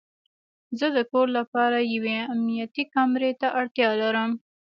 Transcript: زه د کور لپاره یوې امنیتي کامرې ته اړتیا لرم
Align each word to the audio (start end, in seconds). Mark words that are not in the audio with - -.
زه 0.79 0.87
د 0.95 0.99
کور 1.11 1.27
لپاره 1.37 1.77
یوې 1.95 2.17
امنیتي 2.33 2.83
کامرې 2.93 3.31
ته 3.41 3.47
اړتیا 3.59 3.89
لرم 4.01 4.31